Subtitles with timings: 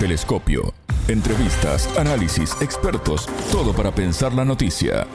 [0.00, 0.72] Telescopio.
[1.08, 5.06] Entrevistas, análisis, expertos, todo para pensar la noticia.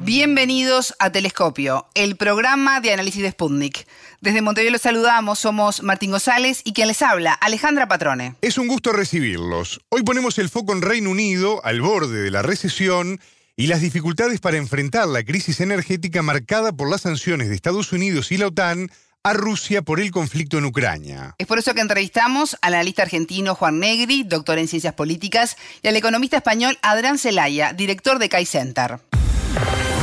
[0.00, 3.86] Bienvenidos a Telescopio, el programa de análisis de Sputnik.
[4.22, 8.34] Desde Montevideo los saludamos, somos Martín González y quien les habla, Alejandra Patrone.
[8.40, 9.82] Es un gusto recibirlos.
[9.90, 13.20] Hoy ponemos el foco en Reino Unido, al borde de la recesión
[13.56, 18.32] y las dificultades para enfrentar la crisis energética marcada por las sanciones de Estados Unidos
[18.32, 18.90] y la OTAN
[19.28, 21.34] a Rusia por el conflicto en Ucrania.
[21.36, 25.88] Es por eso que entrevistamos al analista argentino Juan Negri, doctor en ciencias políticas, y
[25.88, 28.98] al economista español Adrián Zelaya, director de CAI Center.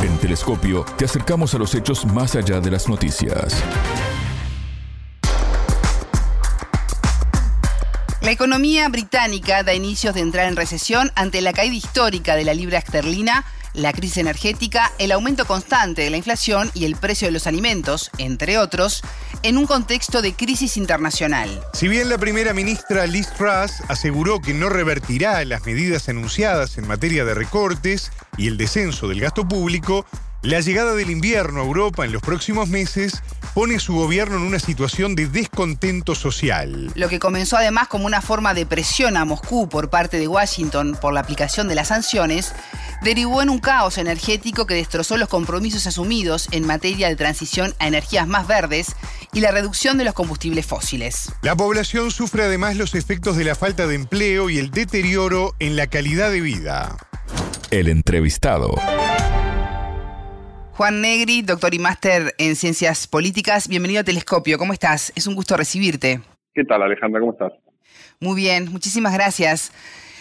[0.02, 3.62] En Telescopio te acercamos a los hechos más allá de las noticias.
[8.22, 12.54] La economía británica da inicios de entrar en recesión ante la caída histórica de la
[12.54, 13.44] libra esterlina,
[13.76, 18.10] la crisis energética, el aumento constante de la inflación y el precio de los alimentos,
[18.18, 19.02] entre otros,
[19.42, 21.60] en un contexto de crisis internacional.
[21.74, 26.86] Si bien la primera ministra Liz Truss aseguró que no revertirá las medidas anunciadas en
[26.86, 30.06] materia de recortes y el descenso del gasto público,
[30.42, 33.22] la llegada del invierno a Europa en los próximos meses
[33.54, 36.92] pone su gobierno en una situación de descontento social.
[36.94, 40.96] Lo que comenzó además como una forma de presión a Moscú por parte de Washington
[41.00, 42.52] por la aplicación de las sanciones,
[43.02, 47.88] derivó en un caos energético que destrozó los compromisos asumidos en materia de transición a
[47.88, 48.94] energías más verdes
[49.32, 51.32] y la reducción de los combustibles fósiles.
[51.42, 55.76] La población sufre además los efectos de la falta de empleo y el deterioro en
[55.76, 56.96] la calidad de vida.
[57.70, 58.74] El entrevistado.
[60.76, 64.58] Juan Negri, doctor y máster en ciencias políticas, bienvenido a Telescopio.
[64.58, 65.10] ¿Cómo estás?
[65.16, 66.20] Es un gusto recibirte.
[66.54, 67.18] ¿Qué tal, Alejandra?
[67.18, 67.54] ¿Cómo estás?
[68.20, 69.72] Muy bien, muchísimas gracias.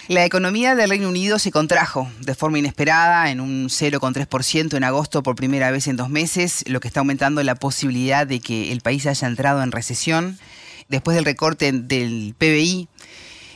[0.07, 5.23] La economía del Reino Unido se contrajo de forma inesperada en un 0,3% en agosto
[5.23, 8.79] por primera vez en dos meses, lo que está aumentando la posibilidad de que el
[8.79, 10.39] país haya entrado en recesión.
[10.87, 12.87] Después del recorte del PBI,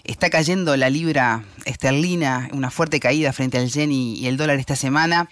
[0.04, 4.76] está cayendo la libra esterlina, una fuerte caída frente al yen y el dólar esta
[4.76, 5.30] semana.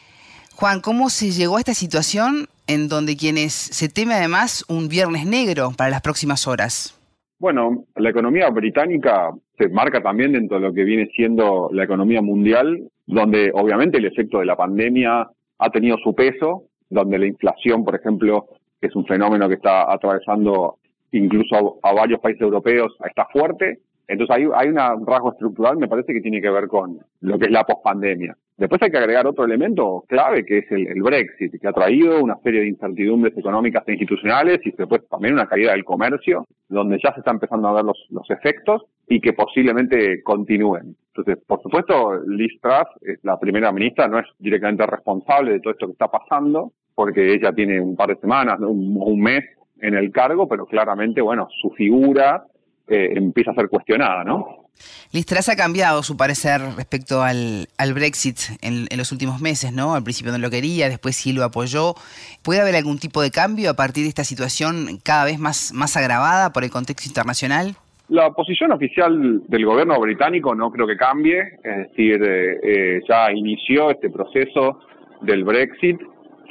[0.59, 5.27] Juan, ¿cómo se llegó a esta situación en donde quienes se teme además un viernes
[5.27, 6.99] negro para las próximas horas?
[7.37, 12.23] Bueno, la economía británica se marca también dentro de lo que viene siendo la economía
[12.23, 15.27] mundial, donde obviamente el efecto de la pandemia
[15.59, 18.47] ha tenido su peso, donde la inflación, por ejemplo,
[18.81, 20.79] que es un fenómeno que está atravesando
[21.11, 23.81] incluso a, varios países europeos, está fuerte.
[24.07, 27.45] Entonces hay, hay un rasgo estructural, me parece que tiene que ver con lo que
[27.45, 28.35] es la pospandemia.
[28.57, 32.37] Después hay que agregar otro elemento clave que es el, Brexit, que ha traído una
[32.37, 37.13] serie de incertidumbres económicas e institucionales y después también una caída del comercio, donde ya
[37.13, 40.95] se están empezando a ver los, efectos y que posiblemente continúen.
[41.15, 45.85] Entonces, por supuesto, Liz Truss, la primera ministra, no es directamente responsable de todo esto
[45.85, 49.45] que está pasando, porque ella tiene un par de semanas, un, un mes
[49.79, 52.43] en el cargo, pero claramente, bueno, su figura
[52.87, 54.56] eh, empieza a ser cuestionada, ¿no?
[55.13, 59.95] Listras ha cambiado su parecer respecto al, Brexit en, los últimos meses, ¿no?
[59.95, 61.95] Al principio no lo quería, después sí lo apoyó.
[62.43, 66.51] ¿Puede haber algún tipo de cambio a partir de esta situación cada vez más, agravada
[66.51, 67.75] por el contexto internacional?
[68.09, 73.31] La posición oficial del gobierno británico no creo que cambie, es decir, eh, eh, ya
[73.31, 74.79] inició este proceso
[75.21, 75.99] del Brexit.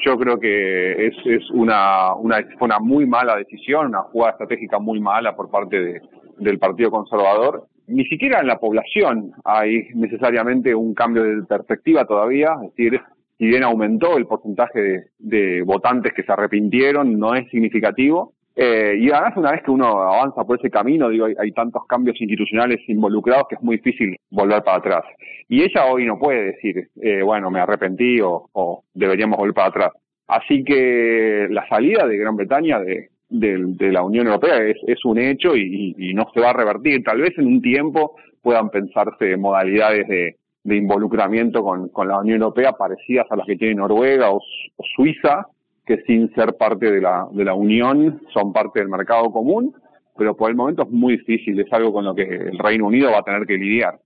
[0.05, 5.01] Yo creo que es, es una, una, una muy mala decisión, una jugada estratégica muy
[5.01, 6.01] mala por parte de,
[6.39, 7.67] del Partido Conservador.
[7.89, 13.01] Ni siquiera en la población hay necesariamente un cambio de perspectiva todavía, es decir,
[13.39, 18.33] si bien aumentó el porcentaje de, votantes que se arrepintieron, no es significativo.
[18.57, 22.19] Eh, y además, una vez que uno avanza por ese camino, digo, hay, tantos cambios
[22.19, 25.05] institucionales involucrados que es muy difícil volver para atrás.
[25.49, 29.69] Y ella hoy no puede decir, eh, bueno, me arrepentí o, o, deberíamos volver para
[29.69, 29.91] atrás.
[30.27, 35.19] Así que la salida de Gran Bretaña de, de, la Unión Europea es, es un
[35.19, 37.03] hecho y, no se va a revertir.
[37.05, 42.43] Tal vez en un tiempo puedan pensarse modalidades de, de involucramiento con, con, la Unión
[42.43, 44.41] Europea parecidas a las que tiene Noruega o,
[44.95, 45.47] Suiza,
[45.85, 49.75] que sin ser parte de la, de la Unión son parte del mercado común,
[50.17, 53.11] pero por el momento es muy difícil, es algo con lo que el Reino Unido
[53.11, 53.99] va a tener que lidiar.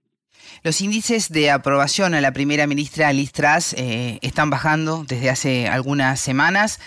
[0.62, 5.68] Los índices de aprobación a la primera ministra Liz Truss eh, están bajando desde hace
[5.68, 6.80] algunas semanas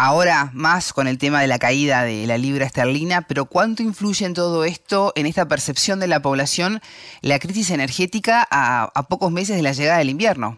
[0.00, 4.24] ahora más con el tema de la caída de la libra esterlina, pero ¿cuánto influye
[4.24, 6.80] en todo esto, en esta percepción de la población,
[7.20, 10.56] la crisis energética a, pocos meses de la llegada del invierno?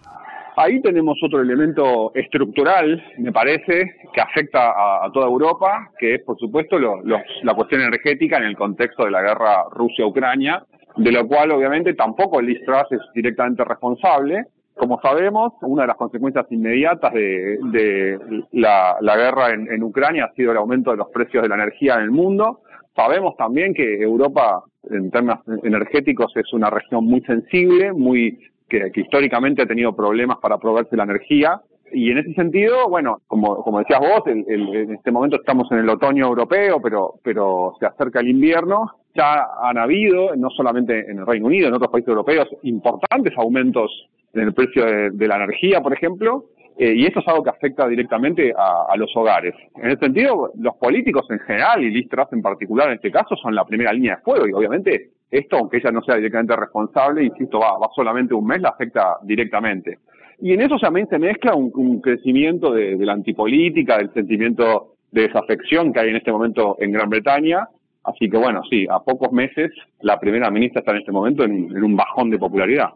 [0.56, 6.38] Ahí tenemos otro elemento estructural, me parece, que afecta a, toda Europa, que es, por
[6.38, 10.62] supuesto, la cuestión energética en el contexto de la guerra Rusia-Ucrania,
[10.96, 14.46] de lo cual, obviamente, tampoco el Truss es directamente responsable,
[14.82, 18.19] como sabemos, una de las consecuencias inmediatas de,
[18.50, 22.00] la, guerra en, Ucrania ha sido el aumento de los precios de la energía en
[22.00, 22.62] el mundo,
[22.96, 28.38] Sabemos también que Europa, en términos energéticos, es una región muy sensible, muy
[28.69, 31.61] que, históricamente ha tenido problemas para proveerse la energía.
[31.93, 35.88] Y en ese sentido, bueno, como, como decías vos, en este momento estamos en el
[35.88, 38.90] otoño europeo, pero, pero se acerca el invierno.
[39.14, 44.08] Ya han habido, no solamente en el Reino Unido, en otros países europeos, importantes aumentos
[44.32, 46.46] en el precio de la energía, por ejemplo,
[46.79, 49.55] eh, y esto es algo que afecta directamente a, los hogares.
[49.76, 53.55] En ese sentido, los políticos en general y Liz en particular en este caso son
[53.55, 57.58] la primera línea de fuego y obviamente esto, aunque ella no sea directamente responsable, insisto,
[57.58, 59.99] va, va solamente un mes, la afecta directamente.
[60.40, 65.93] Y en eso también se mezcla un, crecimiento de, la antipolítica, del sentimiento de desafección
[65.93, 67.69] que hay en este momento en Gran Bretaña.
[68.04, 69.70] Así que bueno, sí, a pocos meses
[70.00, 72.90] la primera ministra está en este momento en un bajón de popularidad.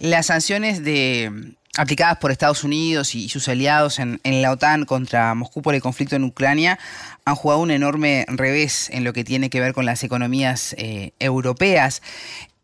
[0.00, 1.30] Las sanciones de,
[1.78, 6.16] aplicadas por Estados Unidos y sus aliados en, la OTAN contra Moscú por el conflicto
[6.16, 6.78] en Ucrania
[7.24, 11.12] han jugado un enorme revés en lo que tiene que ver con las economías eh,
[11.18, 12.02] europeas.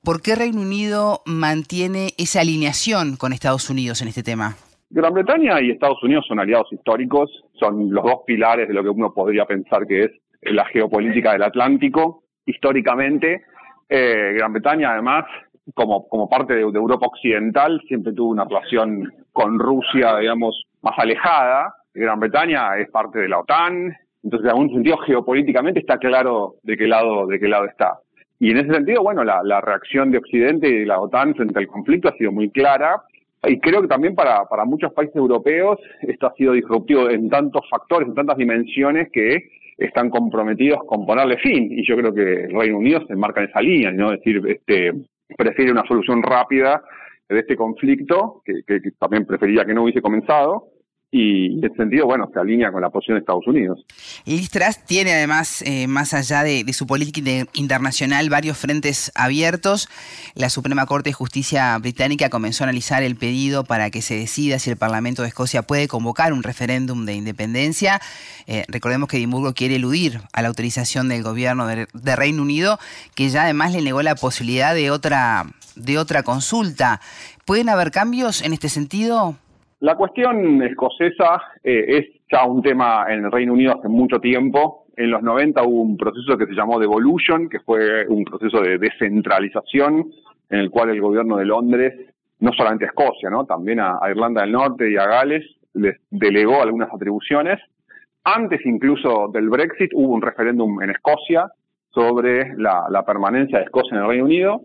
[0.04, 4.56] ¿Por qué Reino Unido mantiene esa alineación con Estados Unidos en este tema?
[4.90, 8.88] Gran Bretaña y Estados Unidos son aliados históricos, son los dos pilares de lo que
[8.88, 10.10] uno podría pensar que es
[10.42, 12.24] la geopolítica del Atlántico.
[12.46, 13.42] Históricamente,
[13.88, 15.24] eh, Gran Bretaña además
[15.74, 21.74] como, como parte de, Europa Occidental, siempre tuvo una relación con Rusia, digamos, más alejada.
[21.94, 26.76] Gran Bretaña es parte de la OTAN, entonces en algún sentido geopolíticamente está claro de
[26.76, 27.98] qué lado, de qué lado está.
[28.38, 31.58] Y en ese sentido, bueno, la, la reacción de Occidente y de la OTAN frente
[31.58, 33.02] al conflicto ha sido muy clara.
[33.42, 37.62] Y creo que también para, para muchos países europeos esto ha sido disruptivo en tantos
[37.70, 41.68] factores, en tantas dimensiones que están comprometidos con ponerle fin.
[41.72, 44.12] Y yo creo que el Reino Unido se enmarca en esa línea, ¿no?
[44.12, 44.92] Es decir, este,
[45.36, 46.82] prefiere una solución rápida
[47.28, 50.68] de este conflicto, que, también preferiría que no hubiese comenzado,
[51.12, 53.84] y en ese sentido, bueno, se alinea con la posición de Estados Unidos.
[54.26, 59.88] Liz Truss tiene además, eh, más allá de, su política internacional, varios frentes abiertos.
[60.34, 64.60] La Suprema Corte de Justicia británica comenzó a analizar el pedido para que se decida
[64.60, 68.00] si el Parlamento de Escocia puede convocar un referéndum de independencia.
[68.46, 72.78] Eh, recordemos que Edimburgo quiere eludir a la autorización del gobierno de, de Reino Unido,
[73.16, 77.00] que ya además le negó la posibilidad de otra, de otra consulta.
[77.44, 79.36] ¿Pueden haber cambios en este sentido?
[79.80, 84.84] La cuestión escocesa eh, es ya un tema en el Reino Unido hace mucho tiempo.
[84.94, 88.76] En los 90 hubo un proceso que se llamó devolution, que fue un proceso de
[88.76, 90.12] descentralización
[90.50, 91.94] en el cual el gobierno de Londres,
[92.40, 93.46] no solamente a Escocia, ¿no?
[93.46, 97.58] también a, Irlanda del Norte y a Gales, les delegó algunas atribuciones.
[98.24, 101.50] Antes incluso del Brexit hubo un referéndum en Escocia
[101.94, 104.60] sobre la, permanencia de Escocia en el Reino Unido.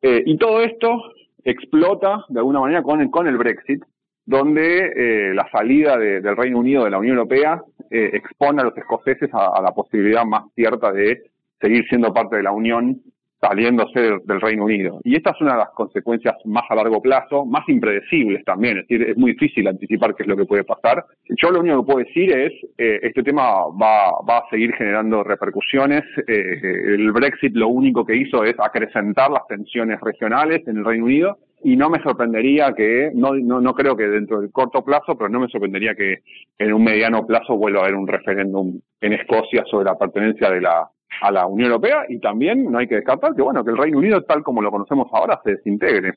[0.00, 1.02] Eh, y todo esto
[1.44, 3.84] explota de alguna manera con con el Brexit,
[4.26, 8.76] donde eh, la salida del Reino Unido de la Unión Europea eh, expone a los
[8.76, 11.22] escoceses a, la posibilidad más cierta de
[11.60, 13.00] seguir siendo parte de la Unión
[13.40, 15.00] saliéndose del, Reino Unido.
[15.04, 18.88] Y esta es una de las consecuencias más a largo plazo, más impredecibles también, es
[18.88, 21.04] decir, es muy difícil anticipar qué es lo que puede pasar.
[21.28, 25.22] Yo lo único que puedo decir es, eh, este tema va, va a seguir generando
[25.22, 26.04] repercusiones.
[26.26, 31.36] el Brexit lo único que hizo es acrecentar las tensiones regionales en el Reino Unido
[31.64, 35.30] y no me sorprendería que, no, no, no creo que dentro del corto plazo, pero
[35.30, 36.18] no me sorprendería que
[36.58, 40.60] en un mediano plazo vuelva a haber un referéndum en Escocia sobre la pertenencia de
[40.60, 40.90] la,
[41.22, 43.98] a la Unión Europea y también no hay que descartar que bueno que el Reino
[43.98, 46.12] Unido tal como lo conocemos ahora se desintegre.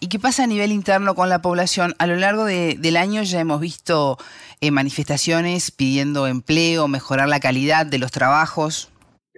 [0.00, 1.94] ¿Y qué pasa a nivel interno con la población?
[1.98, 4.18] A lo largo del año ya hemos visto
[4.60, 8.90] eh, manifestaciones pidiendo empleo, mejorar la calidad de los trabajos.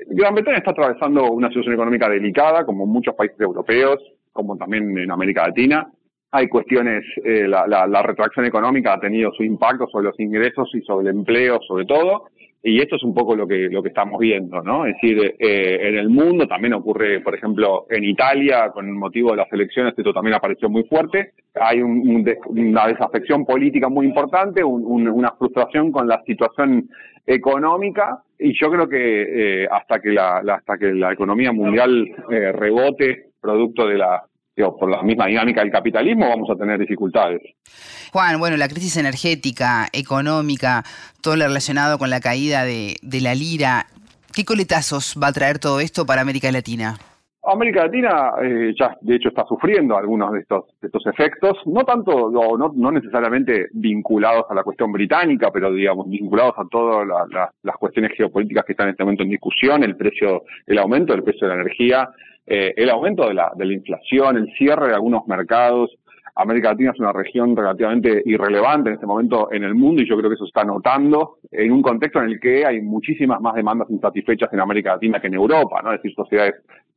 [0.09, 4.01] Gran Bretaña está atravesando una situación económica delicada, como muchos países europeos
[4.37, 5.91] como también en América Latina.
[6.31, 10.83] Hay cuestiones, eh, la, la, retracción económica ha tenido su impacto sobre los ingresos y
[10.83, 12.27] sobre el empleo, sobre todo,
[12.69, 14.87] y esto es un poco lo que lo que estamos viendo, ¿no?
[14.87, 19.31] Es decir, eh, en el mundo también ocurre, por ejemplo, en Italia, con el motivo
[19.31, 21.33] de las elecciones, esto también apareció muy fuerte.
[21.55, 26.89] Hay una desafección política muy importante, una frustración con la situación
[27.25, 33.27] económica, y yo creo que eh, hasta que la, hasta que la economía mundial rebote
[33.47, 34.23] producto de la
[34.79, 37.43] por la misma dinámica del capitalismo, vamos a tener dificultades.
[38.13, 40.83] Juan, bueno, la crisis energética, económica,
[41.21, 43.87] todo lo relacionado con la caída de, la lira,
[44.35, 46.97] ¿qué coletazos va a traer todo esto para América Latina?
[47.49, 52.29] América Latina eh, ya de hecho está sufriendo algunos de estos, estos efectos, no tanto,
[52.29, 57.07] no, no, necesariamente vinculados a la cuestión británica, pero digamos vinculados a todas
[57.63, 61.23] las cuestiones geopolíticas que están en este momento en discusión, el precio, el aumento del
[61.23, 62.09] precio de la energía,
[62.47, 65.97] eh, el aumento de la, de la inflación, el cierre de algunos mercados
[66.37, 70.19] América Latina es una región relativamente irrelevante en este momento en el mundo y yo
[70.19, 73.89] creo que eso está notando en un contexto en el que hay muchísimas más demandas
[73.91, 75.93] insatisfechas en América Latina que en Europa, ¿no?
[75.93, 76.57] Es decir, sociedades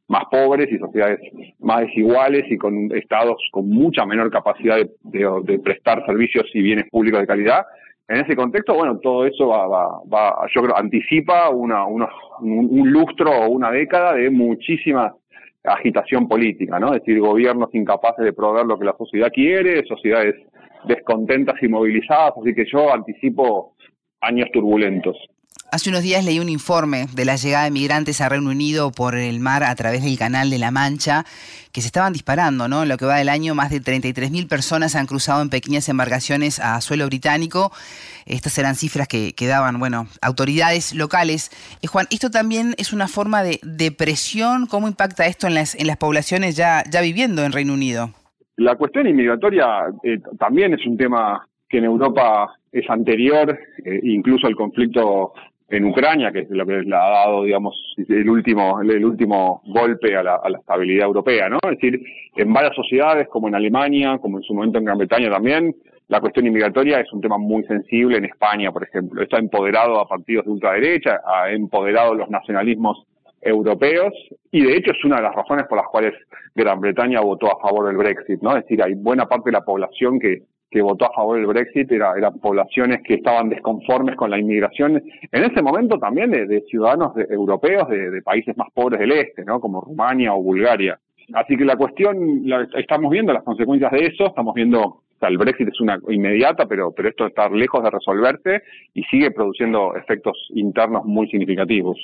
[0.09, 1.19] más pobres y sociedades
[1.59, 7.21] más desiguales y con estados con mucha menor capacidad de, prestar servicios y bienes públicos
[7.21, 7.65] de calidad.
[8.09, 12.05] En ese contexto, bueno, todo eso va, va, yo creo, anticipa una, un,
[12.41, 15.13] un lustro o una década de muchísimas
[15.63, 16.93] agitación política, ¿no?
[16.93, 20.35] Es decir, gobiernos incapaces de proveer lo que la sociedad quiere, sociedades
[20.85, 23.75] descontentas y movilizadas, así que yo anticipo
[24.21, 25.17] años turbulentos.
[25.71, 29.15] Hace unos días leí un informe de la llegada de migrantes a Reino Unido por
[29.15, 31.25] el mar a través del Canal de la Mancha,
[31.71, 32.81] que se estaban disparando, ¿no?
[32.81, 36.59] En lo que va del año, más de 33.000 personas han cruzado en pequeñas embarcaciones
[36.59, 37.71] a suelo británico.
[38.25, 41.51] Estas eran cifras que, daban, bueno, autoridades locales.
[41.87, 44.65] Juan, esto también es una forma de depresión.
[44.65, 48.09] ¿Cómo impacta esto en las, en las poblaciones ya, ya viviendo en Reino Unido?
[48.55, 49.65] La cuestión inmigratoria
[50.03, 55.33] eh, también es un tema que en Europa es anterior, eh, incluso al conflicto
[55.69, 60.15] en Ucrania, que es lo que le ha dado, digamos, el último, el último golpe
[60.15, 61.59] a la, a la, estabilidad europea, ¿no?
[61.63, 62.01] Es decir,
[62.35, 65.75] en varias sociedades, como en Alemania, como en su momento en Gran Bretaña también,
[66.09, 69.21] la cuestión inmigratoria es un tema muy sensible en España, por ejemplo.
[69.21, 73.05] Está empoderado a partidos de ultraderecha, ha empoderado los nacionalismos
[73.41, 74.11] europeos
[74.51, 76.13] y de hecho es una de las razones por las cuales
[76.55, 78.57] Gran Bretaña votó a favor del Brexit, ¿no?
[78.57, 81.91] Es decir, hay buena parte de la población que que votó a favor del Brexit
[81.91, 87.13] era, eran poblaciones que estaban desconformes con la inmigración, en ese momento también de, ciudadanos
[87.29, 89.59] europeos de, países más pobres del este, ¿no?
[89.59, 90.99] como Rumania o Bulgaria.
[91.33, 95.29] Así que la cuestión, la, estamos viendo las consecuencias de eso, estamos viendo, o sea,
[95.29, 99.95] el Brexit es una inmediata, pero, pero esto está lejos de resolverse y sigue produciendo
[99.95, 101.97] efectos internos muy significativos.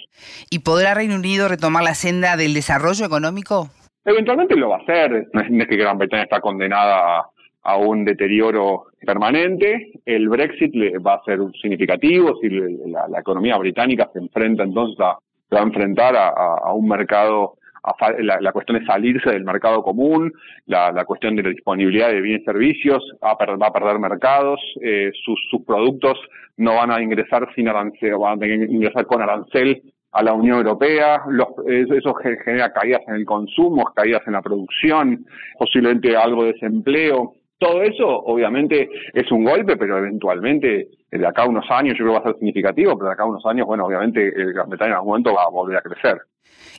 [0.49, 3.69] ¿Y podrá Reino Unido retomar la senda del desarrollo económico?
[4.03, 7.29] Eventualmente lo va a hacer, no es que Gran Bretaña está condenada a
[7.65, 9.91] a un deterioro permanente.
[10.05, 10.73] El Brexit
[11.05, 15.17] va a ser significativo, si la, economía británica se enfrenta entonces a,
[15.53, 17.55] va a enfrentar a, un mercado,
[18.19, 20.31] la, cuestión de salirse del mercado común,
[20.67, 25.63] la, cuestión de la disponibilidad de bienes y servicios, va a, perder mercados, eh, sus,
[25.65, 26.19] productos
[26.57, 29.81] no van a ingresar sin arancel, van a ingresar con arancel
[30.11, 35.25] a la Unión Europea, los, eso genera caídas en el consumo, caídas en la producción,
[35.57, 37.33] posiblemente algo de desempleo.
[37.57, 42.07] Todo eso, obviamente, es un golpe, pero eventualmente, de acá a unos años, yo creo
[42.07, 44.69] que va a ser significativo, pero de acá a unos años, bueno, obviamente, el Gran
[44.69, 46.17] Bretaña en algún momento va a volver a crecer.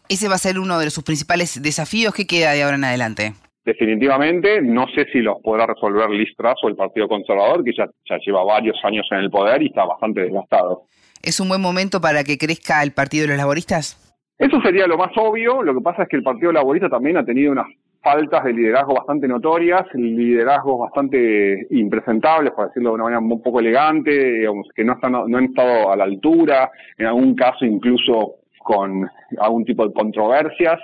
[0.09, 2.15] Ese va a ser uno de sus principales desafíos.
[2.15, 3.33] ¿Qué queda de ahora en adelante?
[3.65, 7.87] Definitivamente, no sé si los podrá resolver Liz Truss o el Partido Conservador, que ya,
[8.09, 10.83] ya lleva varios años en el poder y está bastante desgastado.
[11.23, 14.15] ¿Es un buen momento para que crezca el Partido de los Laboristas?
[14.39, 15.63] Eso sería lo más obvio.
[15.63, 17.67] Lo que pasa es que el Partido Laborista también ha tenido unas
[18.07, 23.59] faltas de liderazgo bastante notorias, liderazgos bastante impresentables, por decirlo de una manera un poco
[23.59, 24.47] elegante,
[24.77, 29.11] que no, están, no han estado a la altura, en algún caso incluso con
[29.41, 30.79] algún tipo de controversias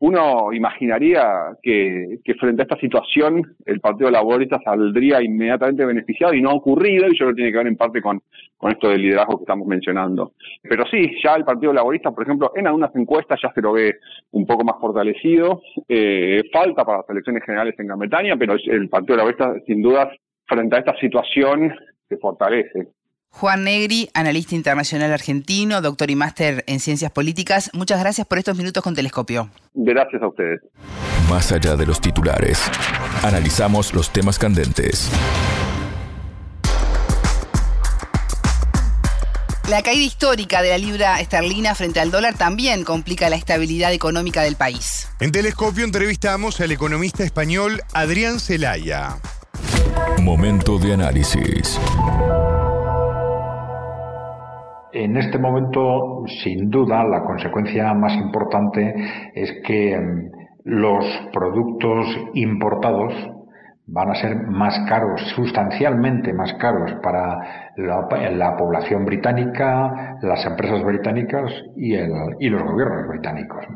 [0.00, 6.50] uno imaginaría que, frente a esta situación el Partido Laborista saldría inmediatamente beneficiado y no
[6.50, 8.20] ha ocurrido, y yo creo que tiene que ver en parte con,
[8.56, 10.32] con esto del liderazgo que estamos mencionando.
[10.62, 13.96] Pero sí, ya el Partido Laborista, por ejemplo, en algunas encuestas ya se lo ve
[14.32, 15.62] un poco más fortalecido.
[15.88, 20.08] Eh, falta para las elecciones generales en Gran Bretaña, pero el Partido Laborista, sin dudas,
[20.46, 21.74] frente a esta situación,
[22.08, 22.88] se fortalece.
[23.36, 27.68] Juan Negri, analista internacional argentino, doctor y máster en ciencias políticas.
[27.72, 29.50] Muchas gracias por estos minutos con Telescopio.
[29.74, 30.60] Gracias a ustedes.
[31.28, 32.62] Más allá de los titulares,
[33.24, 35.10] analizamos los temas candentes.
[39.68, 44.42] La caída histórica de la libra esterlina frente al dólar también complica la estabilidad económica
[44.42, 45.08] del país.
[45.18, 49.16] En Telescopio entrevistamos al economista español Adrián Celaya.
[50.22, 51.80] Momento de análisis.
[54.94, 58.94] En este momento, sin duda, la consecuencia más importante
[59.34, 60.30] es que mm,
[60.66, 63.12] los productos importados
[63.86, 71.52] van a ser más caros, sustancialmente más caros para la, población británica, las empresas británicas
[71.76, 71.96] y,
[72.48, 73.66] los gobiernos británicos.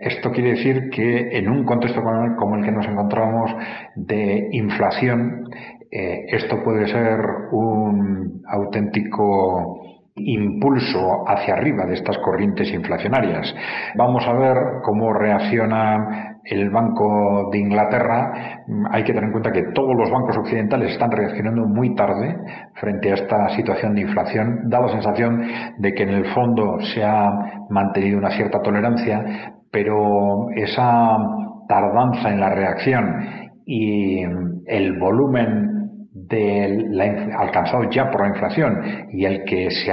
[0.00, 3.54] Esto quiere decir que en un contexto como el que nos encontramos
[3.94, 5.50] de inflación,
[5.90, 7.20] eh, esto puede ser
[7.52, 9.85] un auténtico
[10.16, 13.54] impulso hacia arriba de estas corrientes inflacionarias.
[13.96, 18.64] Vamos a ver cómo reacciona el Banco de Inglaterra.
[18.90, 22.34] Hay que tener en cuenta que todos los bancos occidentales están reaccionando muy tarde
[22.74, 25.42] frente a esta situación de inflación, da la sensación
[25.78, 27.30] de que en el fondo se ha
[27.68, 31.18] mantenido una cierta tolerancia, pero esa
[31.68, 33.26] tardanza en la reacción
[33.66, 34.22] y
[34.66, 35.75] el volumen
[36.28, 37.04] de la,
[37.38, 39.92] alcanzado ya por la inflación y el que se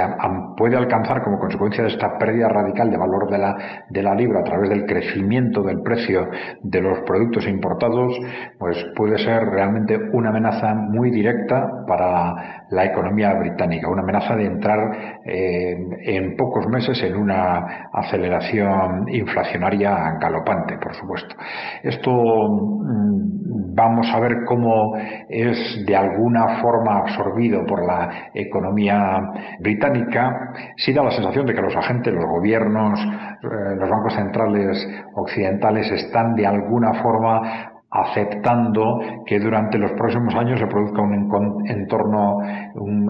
[0.56, 3.56] puede alcanzar como consecuencia de esta pérdida radical de valor de la,
[3.88, 6.28] de la libra a través del crecimiento del precio
[6.62, 8.18] de los productos importados,
[8.58, 14.46] pues puede ser realmente una amenaza muy directa para la economía británica, una amenaza de
[14.46, 21.36] entrar eh, en pocos meses en una aceleración inflacionaria galopante, por supuesto.
[21.82, 24.96] Esto mm, vamos a ver cómo
[25.28, 29.20] es de alguna forma absorbido por la economía
[29.60, 30.52] británica.
[30.76, 35.90] Sí da la sensación de que los agentes, los gobiernos, eh, los bancos centrales occidentales
[35.90, 42.38] están de alguna forma aceptando que durante los próximos años se produzca un entorno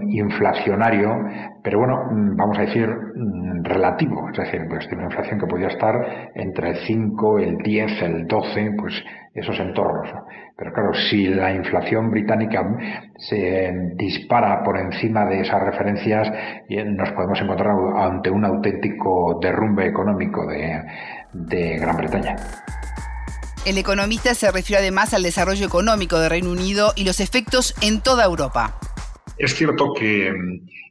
[0.09, 1.11] inflacionario,
[1.63, 5.69] pero bueno, mm, vamos a decir mm, relativo, es decir, pues una inflación que podría
[5.69, 5.95] estar
[6.35, 9.03] entre el 5, el 10, el 12, pues
[9.35, 10.09] esos entornos.
[10.57, 12.65] Pero claro, si la inflación británica
[13.19, 16.31] se dispara por encima de esas referencias,
[16.69, 20.81] nos podemos encontrar ante un auténtico derrumbe económico de,
[21.33, 22.37] de Gran Bretaña.
[23.67, 28.01] El economista se refiere además al desarrollo económico de Reino Unido y los efectos en
[28.03, 28.79] toda Europa.
[29.39, 30.33] Es cierto que,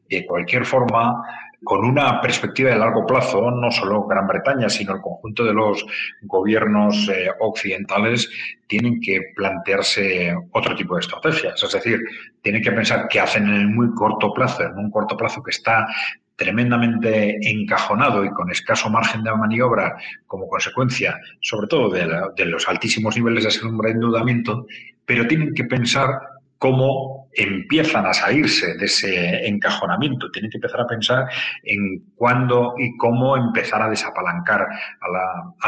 [0.09, 1.23] de cualquier forma,
[1.63, 5.85] con una perspectiva de largo plazo, no solo Gran Bretaña, sino el conjunto de los
[6.23, 8.29] gobiernos eh, occidentales
[8.67, 11.61] tienen que plantearse otro tipo de estrategias.
[11.63, 11.99] Es decir,
[12.41, 15.51] tienen que pensar qué hacen en el muy corto plazo, en un corto plazo que
[15.51, 15.87] está
[16.35, 19.95] tremendamente encajonado y con escaso margen de maniobra
[20.27, 24.65] como consecuencia, sobre todo de, los altísimos niveles de endeudamiento,
[25.05, 26.09] pero tienen que pensar
[26.57, 30.31] cómo empiezan a salirse de ese encajonamiento.
[30.31, 31.25] Tienen que empezar a pensar
[31.63, 35.09] en cuándo y cómo empezar a desapalancar a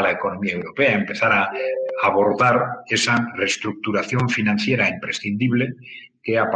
[0.01, 1.51] la, a economía europea, empezar a
[2.03, 5.73] abordar esa reestructuración financiera imprescindible
[6.23, 6.49] que a,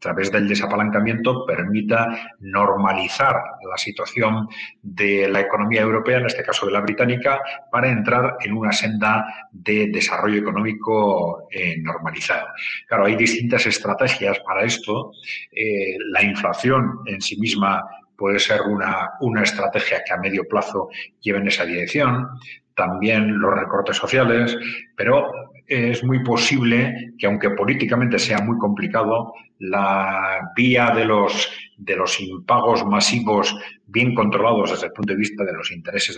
[0.00, 3.36] través del desapalancamiento permita normalizar
[3.68, 4.48] la situación
[4.82, 9.48] de la economía europea, en este caso de la británica, para entrar en una senda
[9.50, 12.48] de desarrollo económico eh, normalizado.
[12.88, 15.12] Claro, hay distintas estrategias para esto.
[15.52, 17.82] Eh, la inflación en sí misma
[18.16, 20.88] puede ser una, una estrategia que a medio plazo
[21.20, 22.28] lleve en esa dirección
[22.74, 24.56] también los recortes sociales,
[24.96, 25.30] pero
[25.66, 32.20] es muy posible que, aunque políticamente sea muy complicado, la vía de los, de los
[32.20, 36.16] impagos masivos bien controlados desde el punto de vista de los intereses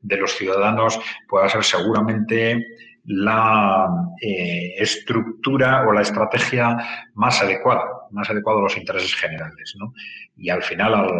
[0.00, 2.66] de, los ciudadanos pueda ser seguramente
[3.04, 3.86] la
[4.20, 6.76] eh, estructura o la estrategia
[7.14, 9.74] más adecuada, más adecuada a los intereses generales.
[9.78, 9.94] ¿no?
[10.36, 11.12] Y al final, al,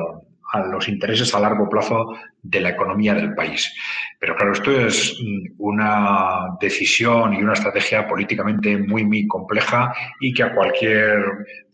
[0.52, 3.74] a los intereses a largo plazo de la economía del país.
[4.18, 10.32] Pero claro, esto es mm, una decisión y una estrategia políticamente muy, muy compleja y
[10.32, 11.22] que a cualquier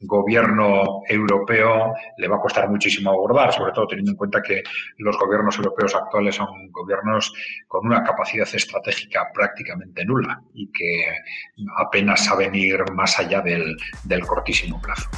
[0.00, 4.62] gobierno europeo le va a costar muchísimo abordar, sobre todo teniendo en cuenta que
[4.98, 7.32] los gobiernos europeos actuales son gobiernos
[7.68, 11.06] con una capacidad estratégica prácticamente nula y que
[11.78, 15.08] apenas saben ir más allá del, del cortísimo plazo.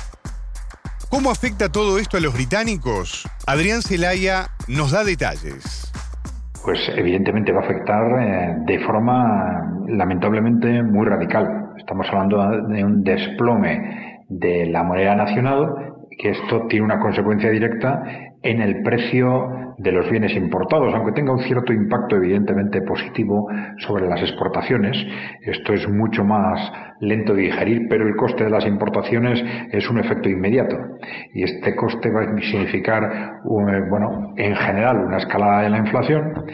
[1.16, 3.26] ¿Cómo afecta todo esto a los británicos?
[3.46, 5.90] Adrián Zelaya nos da detalles.
[6.62, 11.70] Pues evidentemente va a afectar eh, de forma lamentablemente muy radical.
[11.78, 12.36] Estamos hablando
[12.68, 18.02] de un desplome de la moneda nacional, que esto tiene una consecuencia directa
[18.42, 24.08] en el precio de los bienes importados, aunque tenga un cierto impacto evidentemente positivo sobre
[24.08, 24.96] las exportaciones.
[25.42, 29.98] Esto es mucho más lento de digerir, pero el coste de las importaciones es un
[29.98, 30.76] efecto inmediato.
[31.34, 36.46] Y este coste va a significar, eh, bueno, en general una escalada de la inflación,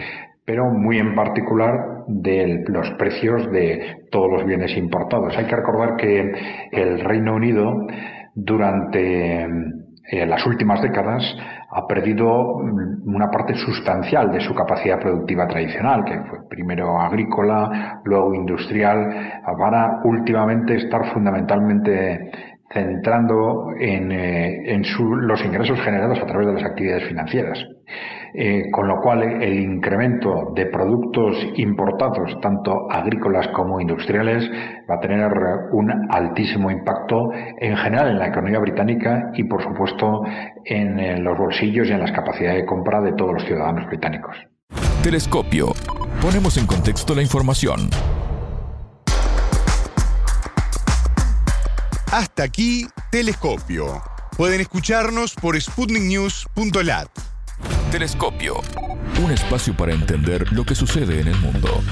[0.44, 5.36] pero muy en particular de los precios de todos los bienes importados.
[5.36, 6.32] Hay que recordar que
[6.72, 7.86] el Reino Unido
[8.34, 9.46] durante
[10.12, 11.22] en las últimas décadas
[11.74, 18.00] ha perdido mm, una parte sustancial de su capacidad productiva tradicional, que fue primero agrícola,
[18.04, 22.30] luego industrial, para últimamente estar fundamentalmente
[22.72, 24.82] centrando en, eh,
[25.20, 27.58] los ingresos generados a través de las actividades financieras.
[28.34, 34.50] Eh, con lo cual el incremento de productos importados, tanto agrícolas como industriales,
[34.90, 35.30] va a tener
[35.72, 37.30] un altísimo impacto
[37.60, 40.22] en general en la economía británica y, por supuesto,
[40.64, 44.34] en los bolsillos y en las capacidades de compra de todos los ciudadanos británicos.
[45.02, 45.66] Telescopio.
[46.22, 47.90] Ponemos en contexto la información.
[52.12, 54.02] Hasta aquí, Telescopio.
[54.36, 57.08] Pueden escucharnos por sputniknews.lat.
[57.90, 58.60] Telescopio.
[59.24, 61.82] Un espacio para entender lo que sucede en el mundo.